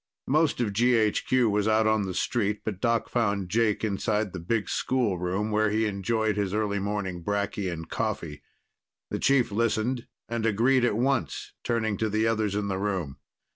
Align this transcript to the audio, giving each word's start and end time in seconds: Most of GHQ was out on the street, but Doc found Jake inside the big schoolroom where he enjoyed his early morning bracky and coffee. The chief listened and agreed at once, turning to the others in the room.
Most 0.25 0.59
of 0.59 0.73
GHQ 0.73 1.47
was 1.51 1.67
out 1.67 1.85
on 1.85 2.07
the 2.07 2.15
street, 2.15 2.61
but 2.65 2.81
Doc 2.81 3.07
found 3.07 3.49
Jake 3.49 3.83
inside 3.83 4.33
the 4.33 4.39
big 4.39 4.67
schoolroom 4.67 5.51
where 5.51 5.69
he 5.69 5.85
enjoyed 5.85 6.37
his 6.37 6.55
early 6.55 6.79
morning 6.79 7.23
bracky 7.23 7.71
and 7.71 7.87
coffee. 7.87 8.41
The 9.11 9.19
chief 9.19 9.51
listened 9.51 10.07
and 10.27 10.43
agreed 10.43 10.85
at 10.85 10.97
once, 10.97 11.53
turning 11.63 11.97
to 11.97 12.09
the 12.09 12.25
others 12.25 12.55
in 12.55 12.67
the 12.67 12.79
room. 12.79 13.17